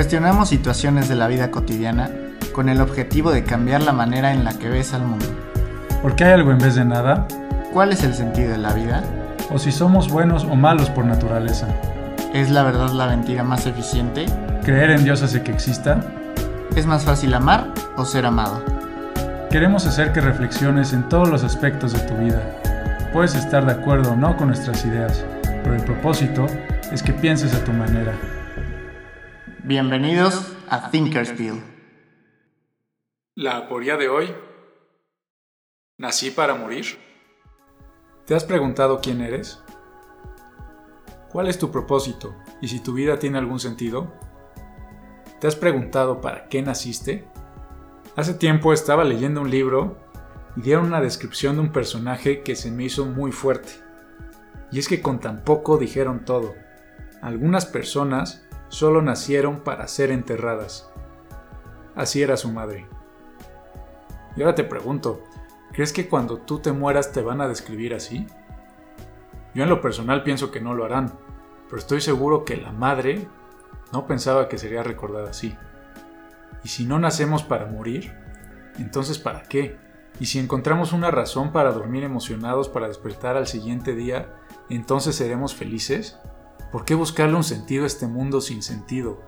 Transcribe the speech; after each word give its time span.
Cuestionamos 0.00 0.48
situaciones 0.48 1.10
de 1.10 1.14
la 1.14 1.28
vida 1.28 1.50
cotidiana 1.50 2.08
con 2.54 2.70
el 2.70 2.80
objetivo 2.80 3.32
de 3.32 3.44
cambiar 3.44 3.82
la 3.82 3.92
manera 3.92 4.32
en 4.32 4.44
la 4.44 4.58
que 4.58 4.70
ves 4.70 4.94
al 4.94 5.02
mundo. 5.02 5.26
¿Por 6.00 6.16
qué 6.16 6.24
hay 6.24 6.32
algo 6.32 6.52
en 6.52 6.58
vez 6.58 6.74
de 6.74 6.86
nada? 6.86 7.28
¿Cuál 7.74 7.92
es 7.92 8.02
el 8.02 8.14
sentido 8.14 8.52
de 8.52 8.56
la 8.56 8.72
vida? 8.72 9.04
¿O 9.50 9.58
si 9.58 9.70
somos 9.70 10.08
buenos 10.08 10.44
o 10.44 10.56
malos 10.56 10.88
por 10.88 11.04
naturaleza? 11.04 11.68
¿Es 12.32 12.48
la 12.48 12.62
verdad 12.62 12.88
la 12.92 13.08
mentira 13.08 13.44
más 13.44 13.66
eficiente? 13.66 14.24
¿Creer 14.64 14.88
en 14.92 15.04
Dios 15.04 15.22
hace 15.22 15.42
que 15.42 15.52
exista? 15.52 16.00
¿Es 16.74 16.86
más 16.86 17.04
fácil 17.04 17.34
amar 17.34 17.66
o 17.98 18.06
ser 18.06 18.24
amado? 18.24 18.64
Queremos 19.50 19.86
hacer 19.86 20.12
que 20.12 20.22
reflexiones 20.22 20.94
en 20.94 21.10
todos 21.10 21.28
los 21.28 21.44
aspectos 21.44 21.92
de 21.92 21.98
tu 21.98 22.14
vida. 22.14 22.40
Puedes 23.12 23.34
estar 23.34 23.66
de 23.66 23.72
acuerdo 23.72 24.12
o 24.12 24.16
no 24.16 24.34
con 24.38 24.46
nuestras 24.46 24.82
ideas, 24.86 25.22
pero 25.62 25.74
el 25.74 25.84
propósito 25.84 26.46
es 26.90 27.02
que 27.02 27.12
pienses 27.12 27.54
a 27.54 27.62
tu 27.64 27.74
manera. 27.74 28.14
Bienvenidos 29.64 30.56
a 30.70 30.90
Thinkersville. 30.90 31.62
La 33.34 33.58
aporía 33.58 33.98
de 33.98 34.08
hoy. 34.08 34.34
¿Nací 35.98 36.30
para 36.30 36.54
morir? 36.54 36.86
¿Te 38.24 38.34
has 38.34 38.44
preguntado 38.44 39.00
quién 39.02 39.20
eres? 39.20 39.62
¿Cuál 41.30 41.48
es 41.48 41.58
tu 41.58 41.70
propósito 41.70 42.34
y 42.62 42.68
si 42.68 42.80
tu 42.80 42.94
vida 42.94 43.18
tiene 43.18 43.36
algún 43.36 43.60
sentido? 43.60 44.14
¿Te 45.40 45.46
has 45.46 45.56
preguntado 45.56 46.22
para 46.22 46.48
qué 46.48 46.62
naciste? 46.62 47.28
Hace 48.16 48.32
tiempo 48.32 48.72
estaba 48.72 49.04
leyendo 49.04 49.42
un 49.42 49.50
libro 49.50 49.98
y 50.56 50.62
dieron 50.62 50.86
una 50.86 51.02
descripción 51.02 51.56
de 51.56 51.62
un 51.62 51.72
personaje 51.72 52.42
que 52.42 52.56
se 52.56 52.70
me 52.70 52.84
hizo 52.84 53.04
muy 53.04 53.30
fuerte. 53.30 53.72
Y 54.72 54.78
es 54.78 54.88
que 54.88 55.02
con 55.02 55.20
tan 55.20 55.44
poco 55.44 55.76
dijeron 55.76 56.24
todo. 56.24 56.54
Algunas 57.20 57.66
personas 57.66 58.46
solo 58.70 59.02
nacieron 59.02 59.60
para 59.60 59.86
ser 59.88 60.10
enterradas. 60.10 60.90
Así 61.94 62.22
era 62.22 62.38
su 62.38 62.50
madre. 62.50 62.86
Y 64.36 64.40
ahora 64.40 64.54
te 64.54 64.64
pregunto, 64.64 65.22
¿crees 65.72 65.92
que 65.92 66.08
cuando 66.08 66.38
tú 66.38 66.60
te 66.60 66.72
mueras 66.72 67.12
te 67.12 67.20
van 67.20 67.40
a 67.40 67.48
describir 67.48 67.92
así? 67.94 68.26
Yo 69.54 69.64
en 69.64 69.68
lo 69.68 69.80
personal 69.80 70.22
pienso 70.22 70.50
que 70.50 70.60
no 70.60 70.74
lo 70.74 70.84
harán, 70.84 71.12
pero 71.68 71.78
estoy 71.78 72.00
seguro 72.00 72.44
que 72.44 72.56
la 72.56 72.72
madre 72.72 73.26
no 73.92 74.06
pensaba 74.06 74.48
que 74.48 74.56
sería 74.56 74.84
recordada 74.84 75.30
así. 75.30 75.56
¿Y 76.62 76.68
si 76.68 76.84
no 76.84 76.98
nacemos 76.98 77.42
para 77.42 77.66
morir? 77.66 78.14
Entonces 78.78 79.18
¿para 79.18 79.42
qué? 79.42 79.76
¿Y 80.20 80.26
si 80.26 80.38
encontramos 80.38 80.92
una 80.92 81.10
razón 81.10 81.50
para 81.50 81.72
dormir 81.72 82.04
emocionados 82.04 82.68
para 82.68 82.86
despertar 82.86 83.36
al 83.36 83.48
siguiente 83.48 83.94
día, 83.94 84.34
entonces 84.68 85.16
seremos 85.16 85.54
felices? 85.54 86.18
¿Por 86.72 86.84
qué 86.84 86.94
buscarle 86.94 87.34
un 87.34 87.42
sentido 87.42 87.82
a 87.82 87.88
este 87.88 88.06
mundo 88.06 88.40
sin 88.40 88.62
sentido? 88.62 89.20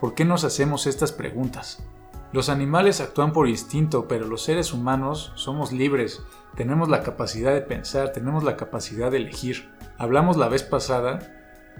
¿Por 0.00 0.14
qué 0.14 0.24
nos 0.24 0.42
hacemos 0.42 0.88
estas 0.88 1.12
preguntas? 1.12 1.84
Los 2.32 2.48
animales 2.48 3.00
actúan 3.00 3.32
por 3.32 3.48
instinto, 3.48 4.08
pero 4.08 4.26
los 4.26 4.42
seres 4.42 4.72
humanos 4.72 5.32
somos 5.36 5.70
libres, 5.70 6.22
tenemos 6.56 6.88
la 6.88 7.04
capacidad 7.04 7.54
de 7.54 7.60
pensar, 7.60 8.12
tenemos 8.12 8.42
la 8.42 8.56
capacidad 8.56 9.12
de 9.12 9.18
elegir. 9.18 9.70
Hablamos 9.96 10.36
la 10.36 10.48
vez 10.48 10.64
pasada 10.64 11.20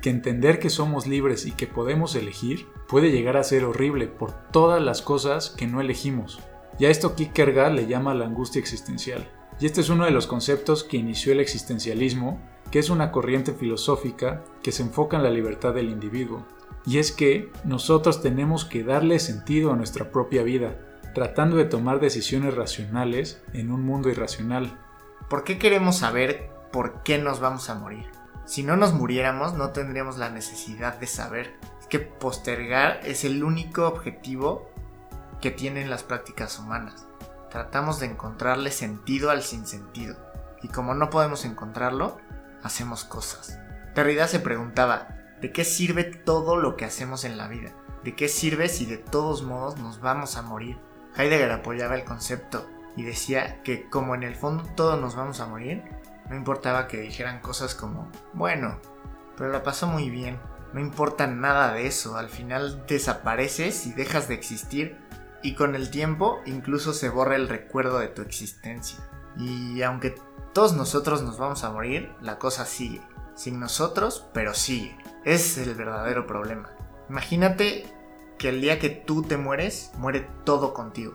que 0.03 0.11
entender 0.11 0.61
que 0.61 0.71
somos 0.71 1.09
libres 1.09 1.47
y 1.47 1.53
que 1.53 1.67
podemos 1.67 2.15
elegir 2.15 2.69
puede 2.89 3.11
llegar 3.11 3.37
a 3.37 3.43
ser 3.45 3.65
horrible 3.65 4.07
por 4.07 4.33
todas 4.53 4.81
las 4.81 5.03
cosas 5.03 5.51
que 5.51 5.67
no 5.67 5.81
elegimos. 5.81 6.39
Y 6.79 6.85
a 6.85 6.91
esto 6.91 7.17
Kierkegaard 7.17 7.73
le 7.73 7.89
llama 7.89 8.15
la 8.15 8.27
angustia 8.27 8.61
existencial. 8.61 9.29
Y 9.59 9.67
este 9.67 9.81
es 9.81 9.89
uno 9.89 10.05
de 10.05 10.11
los 10.13 10.29
conceptos 10.29 10.85
que 10.85 10.99
inició 10.99 11.33
el 11.33 11.41
existencialismo 11.41 12.39
que 12.71 12.79
es 12.79 12.91
una 12.91 13.13
corriente 13.13 13.53
filosófica 13.53 14.43
que 14.63 14.73
se 14.73 14.83
enfoca 14.83 15.17
en 15.17 15.23
la 15.23 15.31
libertad 15.31 15.75
del 15.75 15.91
individuo. 15.91 16.45
Y 16.85 16.99
es 16.99 17.13
que 17.13 17.51
nosotros 17.65 18.23
tenemos 18.23 18.65
que 18.65 18.85
darle 18.85 19.19
sentido 19.19 19.73
a 19.73 19.77
nuestra 19.77 20.11
propia 20.11 20.43
vida, 20.43 20.77
tratando 21.15 21.57
de 21.57 21.65
tomar 21.65 22.01
decisiones 22.01 22.55
racionales 22.55 23.43
en 23.53 23.73
un 23.73 23.83
mundo 23.83 24.09
irracional. 24.09 24.79
¿Por 25.29 25.45
qué 25.45 25.59
queremos 25.59 25.99
saber 25.99 26.51
por 26.73 27.03
qué 27.03 27.19
nos 27.19 27.41
vamos 27.41 27.71
a 27.71 27.75
morir? 27.75 28.07
Si 28.45 28.63
no 28.63 28.77
nos 28.77 28.93
muriéramos 28.93 29.55
no 29.55 29.71
tendríamos 29.71 30.19
la 30.19 30.31
necesidad 30.31 30.99
de 30.99 31.09
saber. 31.09 31.55
Es 31.81 31.87
que 31.87 31.99
postergar 31.99 33.01
es 33.05 33.25
el 33.25 33.43
único 33.43 33.89
objetivo 33.89 34.71
que 35.41 35.51
tienen 35.51 35.91
las 35.91 36.05
prácticas 36.05 36.59
humanas. 36.59 37.07
Tratamos 37.51 37.99
de 37.99 38.07
encontrarle 38.07 38.71
sentido 38.71 39.31
al 39.31 39.43
sinsentido. 39.43 40.17
Y 40.63 40.69
como 40.69 40.95
no 40.95 41.11
podemos 41.11 41.45
encontrarlo, 41.45 42.19
hacemos 42.67 43.05
cosas. 43.05 43.59
Derrida 43.95 44.29
se 44.29 44.41
preguntaba, 44.41 45.09
¿de 45.41 45.53
qué 45.53 45.65
sirve 45.65 46.05
todo 46.05 46.57
lo 46.57 46.77
que 46.77 46.85
hacemos 46.85 47.25
en 47.25 47.37
la 47.37 47.49
vida? 47.49 47.73
¿De 48.05 48.15
qué 48.15 48.29
sirve 48.29 48.69
si 48.69 48.87
de 48.87 48.99
todos 48.99 49.43
modos 49.43 49.79
nos 49.79 50.01
vamos 50.01 50.37
a 50.37 50.43
morir? 50.43 50.79
Heidegger 51.17 51.51
apoyaba 51.51 51.95
el 51.95 52.05
concepto 52.05 52.69
y 52.97 53.03
decía 53.03 53.63
que 53.63 53.89
como 53.89 54.15
en 54.15 54.23
el 54.23 54.35
fondo 54.35 54.65
todos 54.75 55.01
nos 55.01 55.17
vamos 55.17 55.41
a 55.41 55.47
morir, 55.47 55.83
no 56.29 56.37
importaba 56.37 56.89
que 56.89 57.01
dijeran 57.01 57.41
cosas 57.41 57.75
como, 57.75 58.11
bueno, 58.33 58.79
pero 59.37 59.51
la 59.51 59.63
pasó 59.63 59.87
muy 59.87 60.11
bien, 60.11 60.39
no 60.73 60.81
importa 60.81 61.27
nada 61.27 61.73
de 61.73 61.87
eso, 61.87 62.17
al 62.17 62.29
final 62.29 62.85
desapareces 62.87 63.87
y 63.87 63.93
dejas 63.93 64.29
de 64.29 64.35
existir 64.35 64.99
y 65.43 65.55
con 65.55 65.75
el 65.75 65.91
tiempo 65.91 66.41
incluso 66.45 66.93
se 66.93 67.09
borra 67.09 67.37
el 67.37 67.49
recuerdo 67.49 67.99
de 67.99 68.09
tu 68.09 68.23
existencia. 68.23 68.99
Y 69.39 69.83
aunque 69.83 70.15
todos 70.57 70.73
nosotros 70.73 71.21
nos 71.21 71.37
vamos 71.37 71.65
a 71.65 71.71
morir, 71.71 72.15
la 72.23 72.39
cosa 72.39 72.65
sigue. 72.65 73.03
Sin 73.35 73.61
nosotros, 73.61 74.25
pero 74.33 74.55
sigue. 74.55 74.97
Ese 75.23 75.61
es 75.61 75.69
el 75.69 75.75
verdadero 75.75 76.27
problema. 76.27 76.71
Imagínate 77.11 77.85
que 78.39 78.49
el 78.49 78.63
día 78.63 78.79
que 78.79 78.89
tú 78.89 79.21
te 79.21 79.37
mueres, 79.37 79.91
muere 79.99 80.27
todo 80.45 80.73
contigo. 80.73 81.15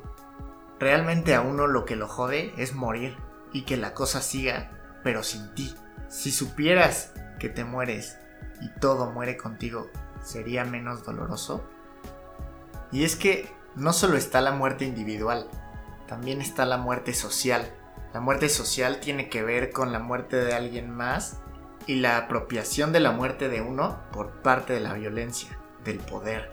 Realmente 0.79 1.34
a 1.34 1.41
uno 1.41 1.66
lo 1.66 1.85
que 1.85 1.96
lo 1.96 2.07
jode 2.07 2.53
es 2.56 2.75
morir 2.75 3.18
y 3.52 3.63
que 3.63 3.78
la 3.78 3.96
cosa 3.96 4.22
siga, 4.22 4.69
pero 5.03 5.24
sin 5.24 5.56
ti. 5.56 5.73
Si 6.08 6.31
supieras 6.31 7.12
que 7.40 7.50
te 7.50 7.63
mueres 7.63 8.19
y 8.62 8.69
todo 8.79 9.09
muere 9.09 9.38
contigo, 9.38 9.90
¿sería 10.23 10.66
menos 10.66 11.03
doloroso? 11.03 11.68
Y 12.91 13.06
es 13.06 13.16
que 13.16 13.52
no 13.75 13.91
solo 13.91 14.18
está 14.18 14.40
la 14.40 14.52
muerte 14.52 14.85
individual, 14.85 15.50
también 16.08 16.41
está 16.41 16.63
la 16.68 16.78
muerte 16.78 17.16
social 17.16 17.73
la 18.13 18.19
muerte 18.19 18.49
social 18.49 18.99
tiene 18.99 19.29
que 19.29 19.44
ver 19.44 19.72
con 19.72 19.94
la 19.94 19.99
muerte 19.99 20.38
de 20.38 20.53
alguien 20.53 20.89
más 20.89 21.39
y 21.88 21.95
la 21.95 22.17
apropiación 22.17 22.91
de 22.91 22.99
la 22.99 23.11
muerte 23.11 23.47
de 23.47 23.61
uno 23.61 23.99
por 24.11 24.41
parte 24.41 24.73
de 24.73 24.81
la 24.81 24.94
violencia, 24.94 25.57
del 25.83 25.99
poder. 25.99 26.51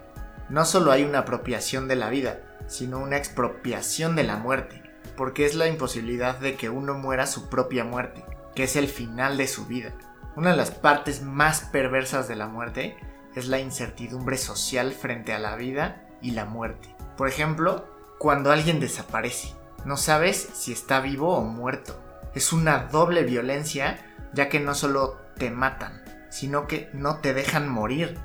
No 0.49 0.65
solo 0.65 0.93
hay 0.93 1.05
una 1.05 1.21
apropiación 1.21 1.89
de 1.89 1.97
la 1.97 2.11
vida, 2.11 2.41
sino 2.69 2.99
una 3.01 3.17
expropiación 3.17 4.15
de 4.15 4.23
la 4.23 4.37
muerte, 4.37 4.83
porque 5.17 5.47
es 5.47 5.55
la 5.55 5.67
imposibilidad 5.67 6.39
de 6.39 6.55
que 6.55 6.71
uno 6.71 6.95
muera 6.95 7.27
su 7.27 7.49
propia 7.49 7.85
muerte, 7.85 8.25
que 8.55 8.65
es 8.65 8.77
el 8.77 8.89
final 8.89 9.37
de 9.37 9.49
su 9.49 9.67
vida. 9.67 9.93
Una 10.37 10.53
de 10.53 10.57
las 10.57 10.71
partes 10.71 11.23
más 11.23 11.63
perversas 11.63 12.29
de 12.29 12.37
la 12.37 12.47
muerte 12.47 12.97
es 13.35 13.49
la 13.49 13.59
incertidumbre 13.59 14.39
social 14.39 14.93
frente 14.93 15.33
a 15.33 15.39
la 15.39 15.57
vida 15.57 16.09
y 16.23 16.31
la 16.31 16.45
muerte. 16.45 16.95
Por 17.17 17.29
ejemplo, 17.29 17.87
cuando 18.19 18.53
alguien 18.53 18.81
desaparece. 18.81 19.58
No 19.85 19.97
sabes 19.97 20.49
si 20.55 20.73
está 20.73 21.01
vivo 21.01 21.37
o 21.37 21.43
muerto. 21.43 21.99
Es 22.35 22.53
una 22.53 22.89
doble 22.91 23.25
violencia 23.25 23.99
ya 24.33 24.49
que 24.49 24.61
no 24.61 24.75
solo 24.75 25.19
te 25.37 25.51
matan, 25.51 26.03
sino 26.31 26.67
que 26.67 26.91
no 26.93 27.19
te 27.19 27.35
dejan 27.35 27.69
morir. 27.69 28.19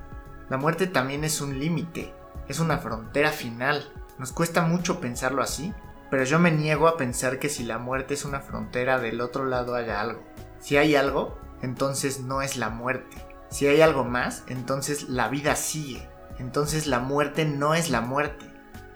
La 0.49 0.57
muerte 0.57 0.87
también 0.87 1.23
es 1.23 1.41
un 1.41 1.59
límite, 1.59 2.13
es 2.47 2.59
una 2.59 2.77
frontera 2.77 3.31
final. 3.31 3.91
Nos 4.19 4.31
cuesta 4.31 4.61
mucho 4.61 4.99
pensarlo 4.99 5.41
así, 5.41 5.73
pero 6.09 6.23
yo 6.25 6.37
me 6.39 6.51
niego 6.51 6.87
a 6.87 6.97
pensar 6.97 7.39
que 7.39 7.49
si 7.49 7.63
la 7.63 7.77
muerte 7.77 8.13
es 8.13 8.25
una 8.25 8.41
frontera 8.41 8.99
del 8.99 9.21
otro 9.21 9.45
lado 9.45 9.75
haya 9.75 10.01
algo. 10.01 10.23
Si 10.59 10.77
hay 10.77 10.95
algo, 10.95 11.37
entonces 11.61 12.19
no 12.19 12.41
es 12.41 12.57
la 12.57 12.69
muerte. 12.69 13.17
Si 13.49 13.67
hay 13.67 13.81
algo 13.81 14.03
más, 14.03 14.43
entonces 14.47 15.09
la 15.09 15.29
vida 15.29 15.55
sigue. 15.55 16.09
Entonces 16.39 16.87
la 16.87 16.99
muerte 16.99 17.45
no 17.45 17.73
es 17.73 17.89
la 17.89 18.01
muerte, 18.01 18.45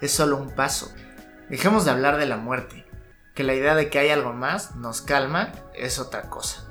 es 0.02 0.12
solo 0.12 0.38
un 0.38 0.50
paso. 0.52 0.92
Dejemos 1.50 1.86
de 1.86 1.92
hablar 1.92 2.18
de 2.18 2.26
la 2.26 2.36
muerte, 2.36 2.86
que 3.34 3.44
la 3.44 3.54
idea 3.54 3.74
de 3.74 3.90
que 3.90 4.00
hay 4.00 4.10
algo 4.10 4.34
más 4.34 4.76
nos 4.76 5.02
calma 5.02 5.54
es 5.74 5.98
otra 5.98 6.24
cosa. 6.30 6.66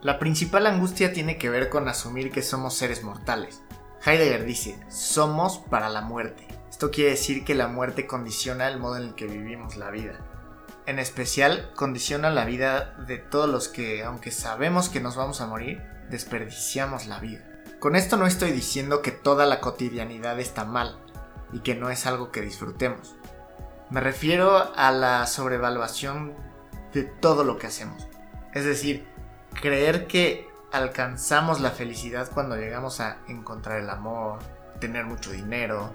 La 0.00 0.20
principal 0.20 0.66
angustia 0.66 1.12
tiene 1.12 1.38
que 1.38 1.50
ver 1.50 1.68
con 1.68 1.88
asumir 1.88 2.30
que 2.30 2.42
somos 2.42 2.74
seres 2.74 3.02
mortales. 3.02 3.62
Heidegger 4.04 4.44
dice, 4.44 4.78
somos 4.88 5.58
para 5.70 5.88
la 5.88 6.02
muerte. 6.02 6.46
Esto 6.70 6.92
quiere 6.92 7.10
decir 7.10 7.44
que 7.44 7.56
la 7.56 7.66
muerte 7.66 8.06
condiciona 8.06 8.68
el 8.68 8.78
modo 8.78 8.98
en 8.98 9.02
el 9.02 9.14
que 9.16 9.26
vivimos 9.26 9.76
la 9.76 9.90
vida. 9.90 10.20
En 10.86 11.00
especial, 11.00 11.72
condiciona 11.74 12.30
la 12.30 12.44
vida 12.44 12.94
de 13.08 13.18
todos 13.18 13.50
los 13.50 13.66
que, 13.66 14.04
aunque 14.04 14.30
sabemos 14.30 14.88
que 14.88 15.00
nos 15.00 15.16
vamos 15.16 15.40
a 15.40 15.48
morir, 15.48 15.82
desperdiciamos 16.10 17.06
la 17.06 17.18
vida. 17.18 17.40
Con 17.80 17.96
esto 17.96 18.16
no 18.16 18.26
estoy 18.28 18.52
diciendo 18.52 19.02
que 19.02 19.10
toda 19.10 19.46
la 19.46 19.60
cotidianidad 19.60 20.38
está 20.38 20.64
mal 20.64 20.96
y 21.52 21.60
que 21.60 21.74
no 21.74 21.90
es 21.90 22.06
algo 22.06 22.30
que 22.30 22.42
disfrutemos. 22.42 23.15
Me 23.88 24.00
refiero 24.00 24.74
a 24.74 24.90
la 24.90 25.26
sobrevaluación 25.26 26.34
de 26.92 27.04
todo 27.04 27.44
lo 27.44 27.56
que 27.56 27.68
hacemos. 27.68 28.08
Es 28.52 28.64
decir, 28.64 29.06
creer 29.60 30.08
que 30.08 30.48
alcanzamos 30.72 31.60
la 31.60 31.70
felicidad 31.70 32.28
cuando 32.34 32.56
llegamos 32.56 32.98
a 32.98 33.18
encontrar 33.28 33.78
el 33.80 33.88
amor, 33.88 34.40
tener 34.80 35.04
mucho 35.04 35.30
dinero, 35.30 35.92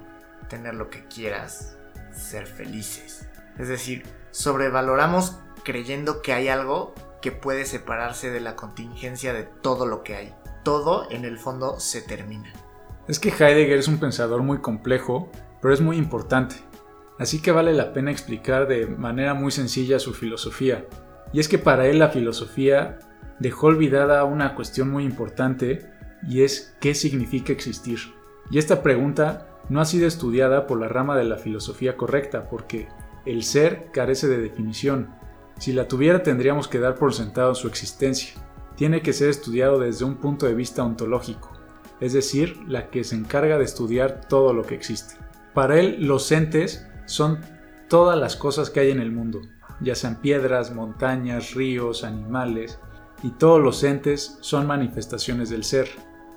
tener 0.48 0.74
lo 0.74 0.88
que 0.88 1.06
quieras, 1.06 1.76
ser 2.12 2.46
felices. 2.46 3.28
Es 3.58 3.68
decir, 3.68 4.06
sobrevaloramos 4.30 5.36
creyendo 5.62 6.22
que 6.22 6.32
hay 6.32 6.48
algo 6.48 6.94
que 7.20 7.30
puede 7.30 7.66
separarse 7.66 8.30
de 8.30 8.40
la 8.40 8.56
contingencia 8.56 9.34
de 9.34 9.42
todo 9.42 9.84
lo 9.84 10.02
que 10.02 10.16
hay. 10.16 10.34
Todo 10.64 11.10
en 11.10 11.26
el 11.26 11.38
fondo 11.38 11.78
se 11.78 12.00
termina. 12.00 12.52
Es 13.06 13.18
que 13.18 13.28
Heidegger 13.28 13.78
es 13.78 13.88
un 13.88 13.98
pensador 13.98 14.42
muy 14.42 14.62
complejo, 14.62 15.30
pero 15.60 15.74
es 15.74 15.82
muy 15.82 15.98
importante. 15.98 16.56
Así 17.22 17.40
que 17.40 17.52
vale 17.52 17.72
la 17.72 17.92
pena 17.92 18.10
explicar 18.10 18.66
de 18.66 18.88
manera 18.88 19.32
muy 19.32 19.52
sencilla 19.52 20.00
su 20.00 20.12
filosofía. 20.12 20.86
Y 21.32 21.38
es 21.38 21.48
que 21.48 21.56
para 21.56 21.86
él 21.86 22.00
la 22.00 22.08
filosofía 22.08 22.98
dejó 23.38 23.68
olvidada 23.68 24.24
una 24.24 24.56
cuestión 24.56 24.90
muy 24.90 25.04
importante 25.04 25.86
y 26.28 26.42
es 26.42 26.76
qué 26.80 26.96
significa 26.96 27.52
existir. 27.52 28.00
Y 28.50 28.58
esta 28.58 28.82
pregunta 28.82 29.46
no 29.68 29.80
ha 29.80 29.84
sido 29.84 30.08
estudiada 30.08 30.66
por 30.66 30.80
la 30.80 30.88
rama 30.88 31.16
de 31.16 31.22
la 31.22 31.36
filosofía 31.36 31.96
correcta 31.96 32.48
porque 32.50 32.88
el 33.24 33.44
ser 33.44 33.92
carece 33.92 34.26
de 34.26 34.38
definición. 34.38 35.14
Si 35.60 35.72
la 35.72 35.86
tuviera 35.86 36.24
tendríamos 36.24 36.66
que 36.66 36.80
dar 36.80 36.96
por 36.96 37.14
sentado 37.14 37.54
su 37.54 37.68
existencia. 37.68 38.34
Tiene 38.74 39.00
que 39.00 39.12
ser 39.12 39.28
estudiado 39.28 39.78
desde 39.78 40.04
un 40.04 40.16
punto 40.16 40.46
de 40.46 40.56
vista 40.56 40.82
ontológico, 40.82 41.52
es 42.00 42.14
decir, 42.14 42.58
la 42.66 42.90
que 42.90 43.04
se 43.04 43.14
encarga 43.14 43.58
de 43.58 43.64
estudiar 43.64 44.22
todo 44.28 44.52
lo 44.52 44.64
que 44.64 44.74
existe. 44.74 45.14
Para 45.54 45.78
él, 45.78 46.04
los 46.04 46.32
entes 46.32 46.88
son 47.12 47.40
todas 47.88 48.18
las 48.18 48.36
cosas 48.36 48.70
que 48.70 48.80
hay 48.80 48.90
en 48.90 49.00
el 49.00 49.12
mundo, 49.12 49.42
ya 49.80 49.94
sean 49.94 50.20
piedras, 50.20 50.74
montañas, 50.74 51.54
ríos, 51.54 52.04
animales, 52.04 52.78
y 53.22 53.30
todos 53.30 53.60
los 53.60 53.84
entes 53.84 54.38
son 54.40 54.66
manifestaciones 54.66 55.50
del 55.50 55.62
ser. 55.62 55.88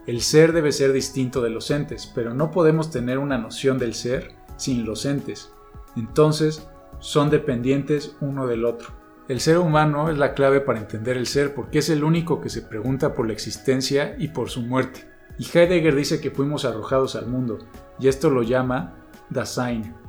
El 0.05 0.21
ser 0.21 0.51
debe 0.51 0.71
ser 0.71 0.91
distinto 0.91 1.41
de 1.41 1.49
los 1.49 1.71
entes, 1.71 2.11
pero 2.13 2.33
no 2.33 2.51
podemos 2.51 2.91
tener 2.91 3.17
una 3.17 3.37
noción 3.37 3.79
del 3.79 3.93
ser 3.93 4.33
sin 4.57 4.85
los 4.85 5.05
entes. 5.05 5.51
Entonces, 5.95 6.67
son 6.99 7.29
dependientes 7.29 8.15
uno 8.19 8.45
del 8.45 8.65
otro. 8.65 8.89
El 9.27 9.39
ser 9.39 9.57
humano 9.57 10.09
es 10.09 10.17
la 10.17 10.33
clave 10.33 10.59
para 10.61 10.79
entender 10.79 11.17
el 11.17 11.25
ser 11.25 11.55
porque 11.55 11.79
es 11.79 11.89
el 11.89 12.03
único 12.03 12.41
que 12.41 12.49
se 12.49 12.61
pregunta 12.61 13.15
por 13.15 13.25
la 13.25 13.33
existencia 13.33 14.15
y 14.19 14.27
por 14.27 14.49
su 14.49 14.61
muerte. 14.61 15.09
Y 15.39 15.45
Heidegger 15.45 15.95
dice 15.95 16.21
que 16.21 16.31
fuimos 16.31 16.65
arrojados 16.65 17.15
al 17.15 17.27
mundo, 17.27 17.59
y 17.97 18.07
esto 18.07 18.29
lo 18.29 18.43
llama 18.43 18.93
Dasein. 19.29 20.04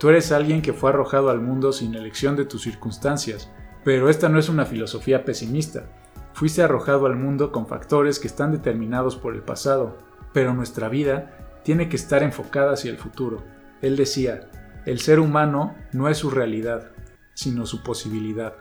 Tú 0.00 0.08
eres 0.08 0.32
alguien 0.32 0.62
que 0.62 0.72
fue 0.72 0.88
arrojado 0.88 1.28
al 1.28 1.42
mundo 1.42 1.74
sin 1.74 1.94
elección 1.94 2.34
de 2.34 2.46
tus 2.46 2.62
circunstancias, 2.62 3.50
pero 3.84 4.08
esta 4.08 4.30
no 4.30 4.38
es 4.38 4.48
una 4.48 4.64
filosofía 4.64 5.26
pesimista. 5.26 5.90
Fuiste 6.32 6.62
arrojado 6.62 7.04
al 7.04 7.16
mundo 7.16 7.52
con 7.52 7.66
factores 7.66 8.18
que 8.18 8.26
están 8.26 8.50
determinados 8.50 9.16
por 9.16 9.34
el 9.34 9.42
pasado, 9.42 9.98
pero 10.32 10.54
nuestra 10.54 10.88
vida 10.88 11.60
tiene 11.64 11.90
que 11.90 11.96
estar 11.96 12.22
enfocada 12.22 12.72
hacia 12.72 12.90
el 12.90 12.96
futuro. 12.96 13.44
Él 13.82 13.98
decía, 13.98 14.50
el 14.86 15.00
ser 15.00 15.20
humano 15.20 15.76
no 15.92 16.08
es 16.08 16.16
su 16.16 16.30
realidad, 16.30 16.92
sino 17.34 17.66
su 17.66 17.82
posibilidad. 17.82 18.54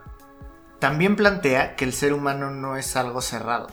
También 0.79 1.15
plantea 1.15 1.77
que 1.77 1.85
el 1.85 1.93
ser 1.93 2.11
humano 2.11 2.51
no 2.51 2.75
es 2.75 2.97
algo 2.97 3.21
cerrado, 3.21 3.67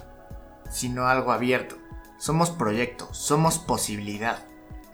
sino 0.71 1.09
algo 1.09 1.33
abierto. 1.33 1.75
Somos 2.17 2.51
proyecto, 2.51 3.13
somos 3.13 3.59
posibilidad. 3.59 4.39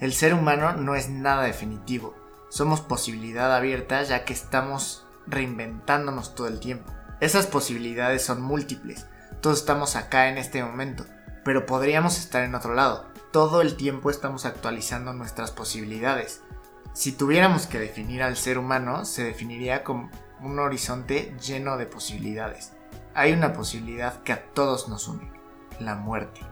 El 0.00 0.14
ser 0.14 0.32
humano 0.32 0.72
no 0.72 0.94
es 0.94 1.10
nada 1.10 1.42
definitivo, 1.42 2.21
somos 2.52 2.82
posibilidad 2.82 3.56
abierta 3.56 4.02
ya 4.02 4.26
que 4.26 4.34
estamos 4.34 5.06
reinventándonos 5.26 6.34
todo 6.34 6.48
el 6.48 6.60
tiempo. 6.60 6.92
Esas 7.18 7.46
posibilidades 7.46 8.26
son 8.26 8.42
múltiples. 8.42 9.06
Todos 9.40 9.60
estamos 9.60 9.96
acá 9.96 10.28
en 10.28 10.36
este 10.36 10.62
momento, 10.62 11.06
pero 11.46 11.64
podríamos 11.64 12.18
estar 12.18 12.42
en 12.42 12.54
otro 12.54 12.74
lado. 12.74 13.06
Todo 13.32 13.62
el 13.62 13.74
tiempo 13.76 14.10
estamos 14.10 14.44
actualizando 14.44 15.14
nuestras 15.14 15.50
posibilidades. 15.50 16.42
Si 16.92 17.12
tuviéramos 17.12 17.66
que 17.66 17.78
definir 17.78 18.22
al 18.22 18.36
ser 18.36 18.58
humano, 18.58 19.06
se 19.06 19.24
definiría 19.24 19.82
como 19.82 20.10
un 20.42 20.58
horizonte 20.58 21.34
lleno 21.40 21.78
de 21.78 21.86
posibilidades. 21.86 22.74
Hay 23.14 23.32
una 23.32 23.54
posibilidad 23.54 24.22
que 24.24 24.34
a 24.34 24.44
todos 24.52 24.90
nos 24.90 25.08
une, 25.08 25.32
la 25.80 25.94
muerte. 25.94 26.42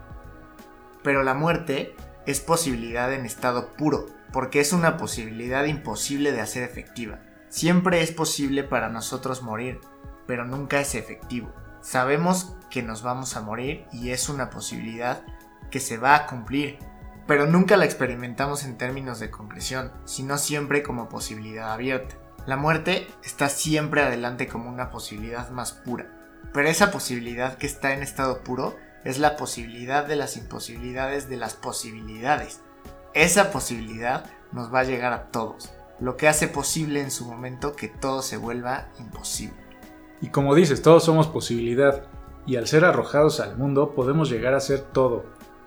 Pero 1.02 1.23
la 1.23 1.35
muerte 1.35 1.94
es 2.25 2.41
posibilidad 2.41 3.12
en 3.12 3.26
estado 3.26 3.75
puro, 3.75 4.06
porque 4.32 4.61
es 4.61 4.73
una 4.73 4.97
posibilidad 4.97 5.65
imposible 5.65 6.32
de 6.32 6.41
hacer 6.41 6.62
efectiva. 6.62 7.21
Siempre 7.49 8.03
es 8.03 8.12
posible 8.12 8.62
para 8.62 8.88
nosotros 8.88 9.43
morir, 9.43 9.81
pero 10.27 10.44
nunca 10.44 10.81
es 10.81 10.94
efectivo. 10.94 11.53
Sabemos 11.81 12.55
que 12.71 12.82
nos 12.82 13.03
vamos 13.03 13.37
a 13.37 13.41
morir 13.41 13.87
y 13.93 14.11
es 14.11 14.29
una 14.29 14.50
posibilidad 14.50 15.23
que 15.71 15.81
se 15.81 15.99
va 15.99 16.15
a 16.15 16.27
cumplir, 16.27 16.79
pero 17.27 17.47
nunca 17.47 17.77
la 17.77 17.85
experimentamos 17.85 18.65
en 18.65 18.77
términos 18.77 19.19
de 19.19 19.31
concreción, 19.31 19.93
sino 20.05 20.38
siempre 20.38 20.83
como 20.83 21.09
posibilidad 21.09 21.73
abierta. 21.73 22.17
La 22.47 22.56
muerte 22.56 23.06
está 23.25 23.49
siempre 23.49 24.03
adelante 24.03 24.47
como 24.47 24.71
una 24.71 24.91
posibilidad 24.91 25.50
más 25.50 25.73
pura, 25.73 26.06
pero 26.53 26.69
esa 26.69 26.91
posibilidad 26.91 27.59
que 27.59 27.67
está 27.67 27.93
en 27.93 28.03
estado 28.03 28.43
puro 28.43 28.76
es 29.05 29.19
la 29.19 29.37
posibilidad 29.37 30.06
de 30.06 30.17
las 30.17 30.37
imposibilidades 30.37 31.29
de 31.29 31.37
las 31.37 31.55
posibilidades. 31.55 32.61
Esa 33.15 33.51
posibilidad 33.51 34.31
nos 34.53 34.73
va 34.73 34.81
a 34.81 34.85
llegar 34.85 35.12
a 35.12 35.33
todos, 35.33 35.73
lo 35.99 36.17
que 36.17 36.29
hace 36.29 36.47
posible 36.47 37.01
en 37.01 37.11
su 37.11 37.27
momento 37.27 37.75
que 37.75 37.89
todo 37.89 38.23
se 38.23 38.37
vuelva 38.37 38.87
imposible. 39.01 39.57
Y 40.21 40.29
como 40.29 40.55
dices, 40.55 40.81
todos 40.81 41.05
somos 41.05 41.27
posibilidad, 41.27 42.05
y 42.47 42.55
al 42.55 42.69
ser 42.69 42.85
arrojados 42.85 43.41
al 43.41 43.59
mundo 43.59 43.95
podemos 43.95 44.31
llegar 44.31 44.55
a 44.55 44.61
ser 44.61 44.81
todo. 44.81 45.25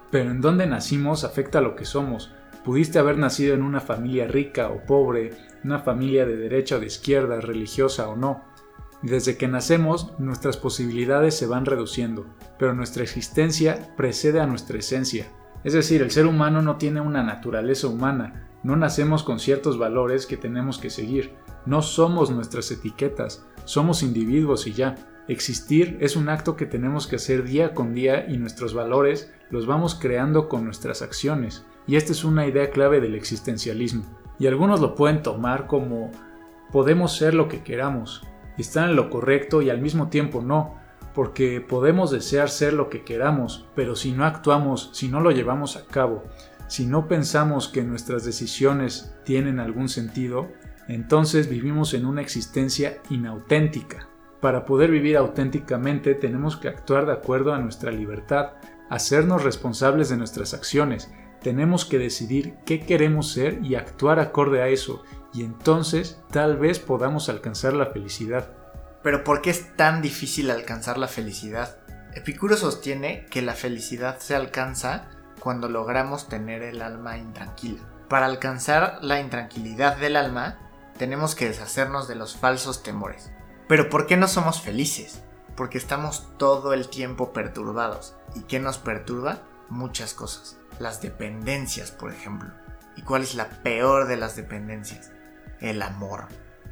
Pero 0.10 0.32
en 0.32 0.40
dónde 0.40 0.68
nacimos 0.68 1.26
afecta 1.26 1.60
a 1.60 1.62
lo 1.62 1.76
que 1.76 1.84
somos. 1.84 2.34
Pudiste 2.64 2.98
haber 2.98 3.18
nacido 3.18 3.56
en 3.56 3.62
una 3.62 3.82
familia 3.82 4.26
rica 4.26 4.70
o 4.70 4.86
pobre, 4.86 5.32
una 5.66 5.80
familia 5.80 6.26
de 6.26 6.38
derecha 6.38 6.78
o 6.78 6.80
de 6.80 6.86
izquierda, 6.86 7.42
religiosa 7.42 8.08
o 8.08 8.16
no. 8.16 8.42
Desde 9.02 9.36
que 9.36 9.50
nacemos, 9.50 10.18
nuestras 10.18 10.56
posibilidades 10.56 11.36
se 11.36 11.46
van 11.46 11.66
reduciendo, 11.66 12.26
pero 12.58 12.74
nuestra 12.74 13.04
existencia 13.04 13.94
precede 13.98 14.40
a 14.40 14.48
nuestra 14.48 14.78
esencia. 14.78 15.28
Es 15.64 15.74
decir, 15.74 16.02
el 16.02 16.12
ser 16.12 16.26
humano 16.26 16.62
no 16.62 16.78
tiene 16.78 17.02
una 17.02 17.24
naturaleza 17.24 17.88
humana, 17.88 18.50
no 18.64 18.76
nacemos 18.76 19.24
con 19.24 19.40
ciertos 19.40 19.78
valores 19.78 20.26
que 20.26 20.38
tenemos 20.38 20.78
que 20.78 20.90
seguir, 20.90 21.34
no 21.66 21.82
somos 21.82 22.32
nuestras 22.32 22.70
etiquetas, 22.72 23.46
somos 23.66 24.04
individuos 24.04 24.68
y 24.68 24.74
ya. 24.74 24.96
Existir 25.30 25.98
es 26.02 26.18
un 26.18 26.28
acto 26.28 26.58
que 26.58 26.66
tenemos 26.66 27.08
que 27.08 27.16
hacer 27.16 27.44
día 27.44 27.74
con 27.74 27.94
día 27.94 28.26
y 28.30 28.38
nuestros 28.38 28.74
valores 28.74 29.32
los 29.50 29.66
vamos 29.66 29.96
creando 29.96 30.50
con 30.50 30.66
nuestras 30.66 31.02
acciones. 31.02 31.66
Y 31.88 31.96
esta 31.96 32.12
es 32.12 32.26
una 32.26 32.46
idea 32.46 32.70
clave 32.72 33.00
del 33.00 33.16
existencialismo. 33.16 34.04
Y 34.40 34.48
algunos 34.48 34.82
lo 34.82 34.96
pueden 34.96 35.22
tomar 35.22 35.68
como 35.68 36.12
podemos 36.72 37.16
ser 37.16 37.34
lo 37.34 37.48
que 37.48 37.64
queramos, 37.64 38.26
estar 38.58 38.90
en 38.90 38.96
lo 38.96 39.10
correcto 39.10 39.62
y 39.62 39.70
al 39.70 39.80
mismo 39.80 40.10
tiempo 40.10 40.42
no, 40.42 40.76
porque 41.14 41.62
podemos 41.62 42.12
desear 42.12 42.50
ser 42.50 42.74
lo 42.74 42.90
que 42.90 43.04
queramos, 43.04 43.68
pero 43.76 43.96
si 43.96 44.12
no 44.12 44.26
actuamos, 44.26 44.90
si 44.94 45.08
no 45.08 45.22
lo 45.22 45.32
llevamos 45.32 45.78
a 45.78 45.86
cabo, 45.86 46.24
si 46.68 46.86
no 46.86 47.08
pensamos 47.08 47.68
que 47.68 47.84
nuestras 47.84 48.26
decisiones 48.26 49.14
tienen 49.24 49.60
algún 49.60 49.90
sentido, 49.90 50.50
entonces 50.88 51.50
vivimos 51.50 51.94
en 51.94 52.06
una 52.06 52.22
existencia 52.22 53.02
inauténtica. 53.10 54.10
Para 54.42 54.66
poder 54.66 54.92
vivir 54.92 55.16
auténticamente 55.16 56.16
tenemos 56.16 56.58
que 56.58 56.68
actuar 56.68 57.06
de 57.06 57.14
acuerdo 57.14 57.54
a 57.54 57.60
nuestra 57.60 57.92
libertad, 57.92 58.54
hacernos 58.90 59.44
responsables 59.44 60.10
de 60.10 60.18
nuestras 60.18 60.54
acciones, 60.54 61.12
tenemos 61.42 61.86
que 61.86 62.00
decidir 62.00 62.56
qué 62.66 62.80
queremos 62.80 63.32
ser 63.32 63.60
y 63.64 63.76
actuar 63.76 64.20
acorde 64.20 64.62
a 64.62 64.70
eso, 64.70 65.04
y 65.34 65.44
entonces 65.44 66.22
tal 66.32 66.58
vez 66.58 66.80
podamos 66.80 67.30
alcanzar 67.30 67.74
la 67.74 67.88
felicidad. 67.88 68.63
Pero 69.04 69.24
¿por 69.24 69.42
qué 69.42 69.50
es 69.50 69.76
tan 69.76 70.02
difícil 70.02 70.50
alcanzar 70.50 70.98
la 70.98 71.08
felicidad? 71.08 71.78
Epicuro 72.16 72.56
sostiene 72.56 73.26
que 73.26 73.42
la 73.42 73.54
felicidad 73.54 74.20
se 74.20 74.36
alcanza 74.36 75.10
cuando 75.40 75.68
logramos 75.68 76.30
tener 76.30 76.64
el 76.64 76.82
alma 76.82 77.18
intranquila. 77.18 77.82
Para 78.08 78.28
alcanzar 78.28 79.00
la 79.02 79.20
intranquilidad 79.20 79.98
del 79.98 80.16
alma, 80.16 80.58
tenemos 80.98 81.36
que 81.36 81.48
deshacernos 81.50 82.08
de 82.08 82.16
los 82.16 82.38
falsos 82.38 82.82
temores. 82.82 83.32
Pero 83.68 83.90
¿por 83.90 84.08
qué 84.08 84.16
no 84.16 84.28
somos 84.28 84.62
felices? 84.62 85.22
Porque 85.58 85.78
estamos 85.78 86.28
todo 86.38 86.74
el 86.74 86.90
tiempo 86.90 87.34
perturbados. 87.34 88.16
¿Y 88.36 88.42
qué 88.42 88.60
nos 88.60 88.78
perturba? 88.78 89.40
Muchas 89.70 90.14
cosas. 90.14 90.58
Las 90.80 91.02
dependencias, 91.02 91.92
por 91.92 92.12
ejemplo. 92.12 92.52
¿Y 92.96 93.02
cuál 93.02 93.24
es 93.24 93.36
la 93.36 93.50
peor 93.50 94.08
de 94.08 94.18
las 94.18 94.36
dependencias? 94.36 95.12
El 95.60 95.82
amor. 95.82 96.28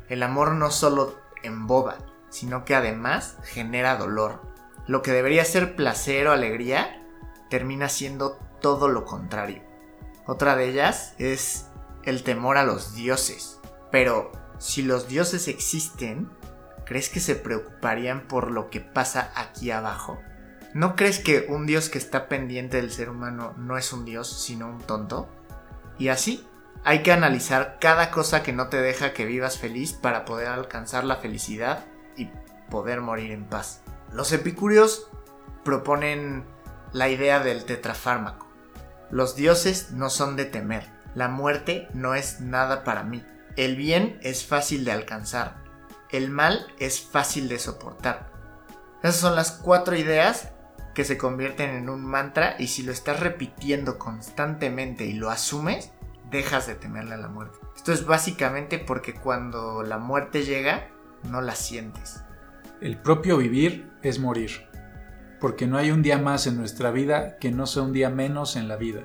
El 0.07 0.23
amor 0.23 0.51
no 0.51 0.71
solo 0.71 1.19
emboba, 1.43 1.97
sino 2.31 2.65
que 2.65 2.73
además 2.73 3.37
genera 3.43 3.97
dolor. 3.97 4.41
Lo 4.87 5.03
que 5.03 5.11
debería 5.11 5.45
ser 5.45 5.75
placer 5.75 6.25
o 6.27 6.31
alegría 6.31 7.05
termina 7.49 7.89
siendo 7.89 8.39
todo 8.61 8.87
lo 8.87 9.05
contrario. 9.05 9.61
Otra 10.25 10.55
de 10.55 10.69
ellas 10.69 11.13
es 11.19 11.67
el 12.03 12.23
temor 12.23 12.57
a 12.57 12.63
los 12.63 12.95
dioses. 12.95 13.59
Pero 13.91 14.31
si 14.57 14.81
los 14.81 15.07
dioses 15.07 15.47
existen, 15.47 16.29
¿crees 16.85 17.09
que 17.09 17.19
se 17.19 17.35
preocuparían 17.35 18.27
por 18.27 18.49
lo 18.49 18.69
que 18.69 18.79
pasa 18.79 19.31
aquí 19.35 19.69
abajo? 19.69 20.19
¿No 20.73 20.95
crees 20.95 21.19
que 21.19 21.47
un 21.49 21.65
dios 21.65 21.89
que 21.89 21.97
está 21.97 22.29
pendiente 22.29 22.77
del 22.77 22.91
ser 22.91 23.09
humano 23.09 23.53
no 23.57 23.77
es 23.77 23.91
un 23.91 24.05
dios, 24.05 24.41
sino 24.41 24.69
un 24.69 24.79
tonto? 24.79 25.27
Y 25.99 26.07
así, 26.07 26.47
hay 26.85 27.03
que 27.03 27.11
analizar 27.11 27.77
cada 27.81 28.09
cosa 28.09 28.41
que 28.41 28.53
no 28.53 28.69
te 28.69 28.81
deja 28.81 29.11
que 29.13 29.25
vivas 29.25 29.57
feliz 29.57 29.91
para 29.91 30.23
poder 30.23 30.47
alcanzar 30.47 31.03
la 31.03 31.17
felicidad 31.17 31.85
poder 32.71 33.01
morir 33.01 33.31
en 33.31 33.45
paz. 33.45 33.81
Los 34.11 34.31
epicúreos 34.31 35.11
proponen 35.63 36.43
la 36.91 37.09
idea 37.09 37.39
del 37.39 37.65
tetrafármaco. 37.65 38.47
Los 39.11 39.35
dioses 39.35 39.91
no 39.91 40.09
son 40.09 40.35
de 40.35 40.45
temer, 40.45 40.89
la 41.13 41.27
muerte 41.27 41.87
no 41.93 42.15
es 42.15 42.39
nada 42.39 42.83
para 42.83 43.03
mí, 43.03 43.23
el 43.57 43.75
bien 43.75 44.19
es 44.23 44.45
fácil 44.45 44.85
de 44.85 44.93
alcanzar, 44.93 45.63
el 46.09 46.31
mal 46.31 46.65
es 46.79 47.01
fácil 47.01 47.47
de 47.49 47.59
soportar. 47.59 48.31
Esas 49.03 49.17
son 49.17 49.35
las 49.35 49.51
cuatro 49.51 49.95
ideas 49.95 50.49
que 50.93 51.03
se 51.03 51.17
convierten 51.17 51.71
en 51.71 51.89
un 51.89 52.05
mantra 52.05 52.55
y 52.59 52.67
si 52.67 52.83
lo 52.83 52.91
estás 52.91 53.19
repitiendo 53.19 53.97
constantemente 53.97 55.05
y 55.05 55.13
lo 55.13 55.29
asumes, 55.29 55.91
dejas 56.29 56.67
de 56.67 56.75
temerle 56.75 57.15
a 57.15 57.17
la 57.17 57.27
muerte. 57.27 57.57
Esto 57.75 57.93
es 57.93 58.05
básicamente 58.05 58.79
porque 58.79 59.13
cuando 59.13 59.83
la 59.83 59.97
muerte 59.97 60.43
llega, 60.43 60.89
no 61.23 61.41
la 61.41 61.55
sientes. 61.55 62.23
El 62.81 62.97
propio 62.97 63.37
vivir 63.37 63.91
es 64.01 64.17
morir, 64.17 64.49
porque 65.39 65.67
no 65.67 65.77
hay 65.77 65.91
un 65.91 66.01
día 66.01 66.17
más 66.17 66.47
en 66.47 66.57
nuestra 66.57 66.89
vida 66.89 67.37
que 67.37 67.51
no 67.51 67.67
sea 67.67 67.83
un 67.83 67.93
día 67.93 68.09
menos 68.09 68.55
en 68.55 68.67
la 68.67 68.75
vida. 68.75 69.01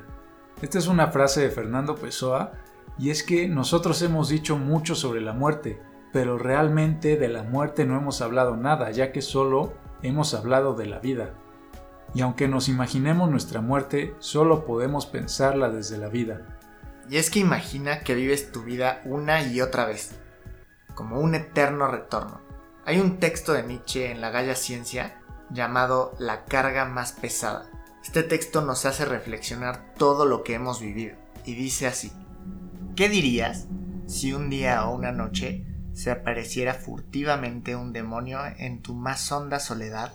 Esta 0.62 0.78
es 0.78 0.86
una 0.86 1.08
frase 1.08 1.42
de 1.42 1.50
Fernando 1.50 1.94
Pessoa 1.94 2.52
y 2.98 3.10
es 3.10 3.22
que 3.22 3.48
nosotros 3.48 4.00
hemos 4.00 4.30
dicho 4.30 4.56
mucho 4.56 4.94
sobre 4.94 5.20
la 5.20 5.34
muerte, 5.34 5.78
pero 6.10 6.38
realmente 6.38 7.18
de 7.18 7.28
la 7.28 7.42
muerte 7.42 7.84
no 7.84 7.98
hemos 7.98 8.22
hablado 8.22 8.56
nada, 8.56 8.90
ya 8.92 9.12
que 9.12 9.20
solo 9.20 9.74
hemos 10.02 10.32
hablado 10.32 10.72
de 10.72 10.86
la 10.86 10.98
vida. 10.98 11.34
Y 12.14 12.22
aunque 12.22 12.48
nos 12.48 12.70
imaginemos 12.70 13.28
nuestra 13.28 13.60
muerte, 13.60 14.14
solo 14.20 14.64
podemos 14.64 15.04
pensarla 15.04 15.68
desde 15.68 15.98
la 15.98 16.08
vida. 16.08 16.58
Y 17.10 17.18
es 17.18 17.28
que 17.28 17.40
imagina 17.40 18.00
que 18.00 18.14
vives 18.14 18.52
tu 18.52 18.62
vida 18.62 19.02
una 19.04 19.42
y 19.42 19.60
otra 19.60 19.84
vez, 19.84 20.12
como 20.94 21.20
un 21.20 21.34
eterno 21.34 21.88
retorno. 21.88 22.45
Hay 22.86 23.00
un 23.00 23.18
texto 23.18 23.52
de 23.52 23.64
Nietzsche 23.64 24.12
en 24.12 24.20
la 24.20 24.30
Galla 24.30 24.54
Ciencia 24.54 25.20
llamado 25.50 26.14
La 26.20 26.44
carga 26.44 26.84
más 26.84 27.10
pesada. 27.10 27.68
Este 28.04 28.22
texto 28.22 28.62
nos 28.62 28.86
hace 28.86 29.04
reflexionar 29.04 29.92
todo 29.98 30.24
lo 30.24 30.44
que 30.44 30.54
hemos 30.54 30.80
vivido 30.80 31.16
y 31.44 31.56
dice 31.56 31.88
así, 31.88 32.12
¿qué 32.94 33.08
dirías 33.08 33.66
si 34.06 34.32
un 34.32 34.50
día 34.50 34.86
o 34.86 34.94
una 34.94 35.10
noche 35.10 35.66
se 35.94 36.12
apareciera 36.12 36.74
furtivamente 36.74 37.74
un 37.74 37.92
demonio 37.92 38.38
en 38.56 38.82
tu 38.82 38.94
más 38.94 39.32
honda 39.32 39.58
soledad 39.58 40.12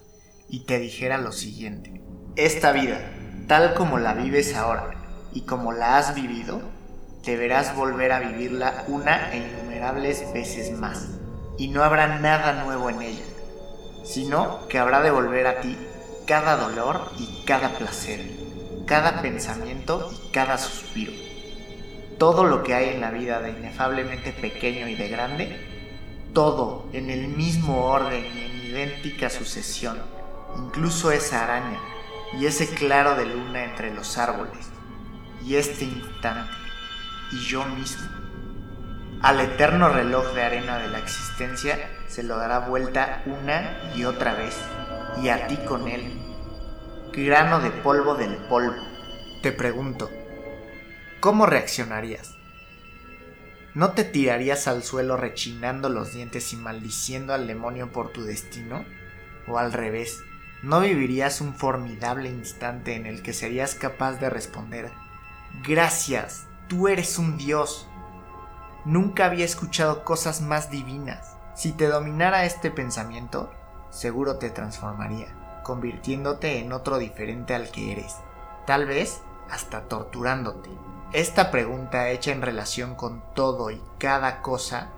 y 0.48 0.66
te 0.66 0.80
dijera 0.80 1.18
lo 1.18 1.34
siguiente. 1.34 2.02
Esta 2.38 2.72
vida, 2.72 3.02
tal 3.48 3.74
como 3.74 4.00
la 4.00 4.14
vives 4.14 4.56
ahora 4.56 4.92
y 5.34 5.42
como 5.42 5.74
la 5.74 5.98
has 5.98 6.16
vivido, 6.16 6.62
deberás 7.26 7.76
volver 7.76 8.14
a 8.14 8.20
vivirla 8.22 8.86
una 8.88 9.34
e 9.34 9.40
innumerables 9.40 10.32
veces 10.34 10.72
más. 10.72 11.21
Y 11.62 11.68
no 11.68 11.84
habrá 11.84 12.20
nada 12.20 12.64
nuevo 12.64 12.90
en 12.90 13.04
ella, 13.04 13.24
sino 14.04 14.68
que 14.68 14.80
habrá 14.80 15.04
de 15.04 15.12
volver 15.12 15.46
a 15.46 15.62
ti 15.62 15.78
cada 16.26 16.58
dolor 16.58 17.12
y 17.20 17.44
cada 17.46 17.78
placer, 17.78 18.20
cada 18.88 19.22
pensamiento 19.22 20.12
y 20.12 20.32
cada 20.32 20.58
suspiro. 20.58 21.12
Todo 22.18 22.46
lo 22.46 22.64
que 22.64 22.74
hay 22.74 22.90
en 22.90 23.02
la 23.02 23.12
vida 23.12 23.42
de 23.42 23.52
inefablemente 23.52 24.32
pequeño 24.32 24.88
y 24.88 24.96
de 24.96 25.08
grande, 25.08 26.32
todo 26.34 26.88
en 26.94 27.12
el 27.12 27.28
mismo 27.28 27.86
orden 27.86 28.26
y 28.26 28.40
en 28.40 28.66
idéntica 28.66 29.30
sucesión 29.30 30.00
incluso 30.58 31.12
esa 31.12 31.44
araña 31.44 31.80
y 32.40 32.48
ese 32.48 32.74
claro 32.74 33.14
de 33.14 33.28
luna 33.28 33.66
entre 33.66 33.94
los 33.94 34.18
árboles, 34.18 34.68
y 35.46 35.58
este 35.58 35.86
instante, 35.86 36.52
y 37.32 37.38
yo 37.46 37.64
mismo. 37.66 38.21
Al 39.22 39.40
eterno 39.40 39.90
reloj 39.90 40.34
de 40.34 40.44
arena 40.44 40.78
de 40.78 40.88
la 40.88 41.00
existencia 41.00 41.90
se 42.08 42.24
lo 42.24 42.38
dará 42.38 42.60
vuelta 42.60 43.24
una 43.26 43.94
y 43.96 44.06
otra 44.06 44.34
vez, 44.34 44.56
y 45.22 45.30
a 45.30 45.48
ti 45.48 45.58
con 45.58 45.88
él. 45.88 46.20
Grano 47.14 47.60
de 47.60 47.72
polvo 47.72 48.16
del 48.16 48.36
polvo. 48.48 48.82
Te 49.42 49.52
pregunto, 49.52 50.10
¿cómo 51.20 51.46
reaccionarías? 51.46 52.36
¿No 53.74 53.92
te 53.92 54.04
tirarías 54.04 54.68
al 54.68 54.84
suelo 54.84 55.18
rechinando 55.18 55.90
los 55.90 56.14
dientes 56.14 56.52
y 56.54 56.58
maldiciendo 56.58 57.34
al 57.34 57.48
demonio 57.48 57.92
por 57.92 58.12
tu 58.12 58.24
destino? 58.24 58.86
¿O 59.48 59.58
al 59.58 59.72
revés? 59.72 60.24
no 60.62 60.82
vivirías 60.82 61.42
un 61.42 61.56
formidable 61.56 62.30
instante 62.30 62.96
en 62.96 63.06
el 63.08 63.24
que 63.24 63.34
serías 63.34 63.74
capaz 63.76 64.14
de 64.20 64.30
responder, 64.30 64.92
gracias, 65.64 66.46
tú 66.68 66.88
eres 66.88 67.18
un 67.18 67.38
dios. 67.38 67.88
Nunca 68.86 69.26
había 69.26 69.46
escuchado 69.46 70.04
cosas 70.04 70.42
más 70.42 70.72
divinas. 70.72 71.36
Si 71.56 71.72
te 71.72 71.88
dominara 71.88 72.46
este 72.46 72.72
pensamiento, 72.72 73.52
seguro 73.92 74.38
te 74.38 74.50
transformaría, 74.50 75.62
convirtiéndote 75.64 76.60
en 76.60 76.74
otro 76.74 76.98
diferente 76.98 77.54
al 77.54 77.70
que 77.70 77.92
eres, 77.92 78.16
tal 78.66 78.86
vez 78.88 79.22
hasta 79.52 79.88
torturándote. 79.88 80.70
Esta 81.14 81.52
pregunta 81.52 82.10
hecha 82.10 82.32
en 82.32 82.42
relación 82.42 82.96
con 82.96 83.22
todo 83.36 83.70
y 83.70 83.82
cada 84.00 84.42
cosa, 84.42 84.92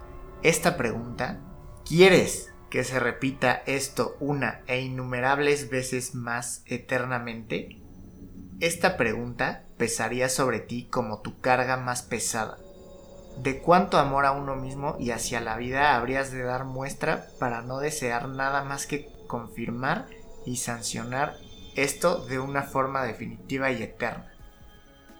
esta 0.44 0.78
pregunta, 0.78 1.40
¿quieres 1.86 2.54
que 2.70 2.84
se 2.84 3.00
repita 3.00 3.64
esto 3.66 4.16
una 4.20 4.62
e 4.68 4.80
innumerables 4.82 5.70
veces 5.70 6.16
más 6.16 6.62
eternamente? 6.68 7.82
Esta 8.60 8.96
pregunta 8.96 9.66
pesaría 9.78 10.30
sobre 10.30 10.60
ti 10.60 10.88
como 10.90 11.20
tu 11.20 11.42
carga 11.42 11.78
más 11.78 12.04
pesada. 12.04 12.58
¿De 13.38 13.62
cuánto 13.62 13.98
amor 13.98 14.26
a 14.26 14.32
uno 14.32 14.56
mismo 14.56 14.96
y 15.00 15.12
hacia 15.12 15.42
la 15.42 15.58
vida 15.58 15.96
habrías 15.96 16.32
de 16.32 16.44
dar 16.44 16.66
muestra 16.66 17.28
para 17.40 17.62
no 17.62 17.80
desear 17.80 18.30
nada 18.30 18.64
más 18.64 18.86
que 18.86 19.10
confirmar 19.28 20.08
y 20.46 20.58
sancionar 20.58 21.36
esto 21.76 22.26
de 22.26 22.40
una 22.40 22.64
forma 22.64 23.04
definitiva 23.04 23.72
y 23.72 23.82
eterna? 23.82 24.32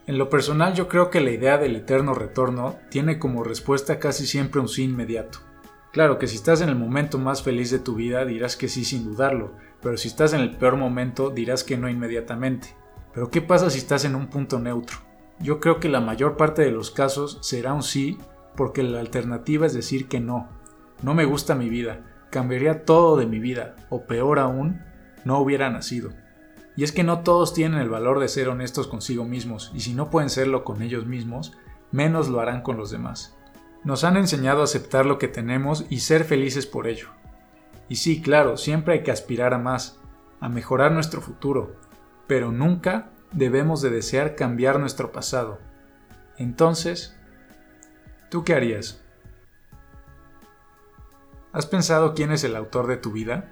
En 0.06 0.18
lo 0.18 0.30
personal 0.30 0.74
yo 0.74 0.88
creo 0.88 1.10
que 1.10 1.22
la 1.22 1.32
idea 1.32 1.58
del 1.58 1.78
eterno 1.78 2.14
retorno 2.14 2.78
tiene 2.90 3.20
como 3.20 3.44
respuesta 3.44 4.00
casi 4.00 4.28
siempre 4.28 4.60
un 4.60 4.68
sí 4.68 4.84
inmediato. 4.84 5.40
Claro 5.94 6.18
que 6.20 6.28
si 6.28 6.36
estás 6.36 6.62
en 6.62 6.70
el 6.70 6.76
momento 6.76 7.18
más 7.20 7.42
feliz 7.42 7.72
de 7.72 7.80
tu 7.80 7.96
vida 7.96 8.26
dirás 8.26 8.58
que 8.58 8.68
sí 8.68 8.84
sin 8.84 9.06
dudarlo, 9.06 9.54
pero 9.82 9.96
si 9.98 10.08
estás 10.10 10.34
en 10.34 10.42
el 10.42 10.58
peor 10.58 10.76
momento 10.76 11.30
dirás 11.30 11.64
que 11.64 11.78
no 11.78 11.90
inmediatamente. 11.90 12.76
Pero 13.14 13.30
¿qué 13.30 13.42
pasa 13.42 13.70
si 13.70 13.78
estás 13.78 14.04
en 14.06 14.16
un 14.16 14.28
punto 14.28 14.60
neutro? 14.60 14.98
Yo 15.40 15.60
creo 15.60 15.80
que 15.80 15.90
la 15.90 16.02
mayor 16.02 16.38
parte 16.38 16.62
de 16.62 16.72
los 16.72 16.92
casos 16.92 17.40
será 17.42 17.74
un 17.74 17.84
sí 17.84 18.18
porque 18.56 18.84
la 18.84 19.00
alternativa 19.00 19.66
es 19.66 19.74
decir 19.74 20.08
que 20.08 20.20
no. 20.20 20.50
No 21.02 21.14
me 21.14 21.26
gusta 21.26 21.56
mi 21.56 21.70
vida, 21.70 22.02
cambiaría 22.30 22.86
todo 22.86 23.18
de 23.18 23.26
mi 23.26 23.40
vida, 23.40 23.76
o 23.90 24.06
peor 24.06 24.40
aún, 24.40 24.82
no 25.26 25.40
hubiera 25.40 25.70
nacido. 25.70 26.12
Y 26.76 26.84
es 26.84 26.92
que 26.92 27.04
no 27.04 27.20
todos 27.20 27.54
tienen 27.54 27.80
el 27.80 27.90
valor 27.90 28.20
de 28.20 28.28
ser 28.28 28.50
honestos 28.50 28.88
consigo 28.88 29.26
mismos, 29.26 29.72
y 29.74 29.82
si 29.82 29.94
no 29.94 30.10
pueden 30.10 30.30
serlo 30.30 30.64
con 30.64 30.82
ellos 30.82 31.06
mismos, 31.06 31.54
menos 31.92 32.30
lo 32.30 32.40
harán 32.40 32.62
con 32.62 32.78
los 32.78 32.90
demás. 32.90 33.38
Nos 33.84 34.04
han 34.04 34.18
enseñado 34.18 34.62
a 34.62 34.64
aceptar 34.64 35.06
lo 35.06 35.20
que 35.20 35.28
tenemos 35.28 35.86
y 35.90 36.00
ser 36.00 36.24
felices 36.24 36.66
por 36.66 36.88
ello. 36.88 37.10
Y 37.90 37.98
sí, 37.98 38.22
claro, 38.22 38.58
siempre 38.58 38.96
hay 38.96 39.04
que 39.04 39.12
aspirar 39.12 39.54
a 39.54 39.60
más, 39.60 40.00
a 40.40 40.50
mejorar 40.50 40.92
nuestro 40.92 41.22
futuro, 41.22 41.76
pero 42.28 42.52
nunca 42.52 43.12
debemos 43.34 43.82
de 43.82 43.90
desear 43.90 44.36
cambiar 44.36 44.80
nuestro 44.80 45.12
pasado. 45.12 45.60
Entonces, 46.38 47.18
¿tú 48.30 48.44
qué 48.44 48.54
harías? 48.54 49.02
¿Has 51.52 51.66
pensado 51.66 52.14
quién 52.16 52.32
es 52.32 52.44
el 52.44 52.56
autor 52.56 52.88
de 52.88 52.98
tu 52.98 53.12
vida? 53.12 53.52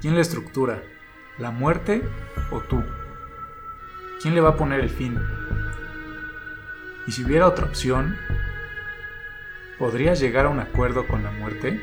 ¿Quién 0.00 0.14
la 0.14 0.20
estructura? 0.22 0.82
¿La 1.38 1.50
muerte 1.50 2.02
o 2.50 2.60
tú? 2.60 2.82
¿Quién 4.22 4.34
le 4.34 4.40
va 4.40 4.50
a 4.50 4.56
poner 4.56 4.80
el 4.80 4.90
fin? 4.90 5.18
Y 7.06 7.12
si 7.12 7.24
hubiera 7.24 7.46
otra 7.46 7.66
opción, 7.66 8.16
¿Podrías 9.80 10.20
llegar 10.20 10.44
a 10.44 10.50
un 10.50 10.60
acuerdo 10.60 11.08
con 11.08 11.22
la 11.22 11.30
muerte? 11.30 11.80